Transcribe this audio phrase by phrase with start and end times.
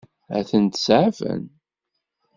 [0.37, 1.41] Ad tent-seɛfen?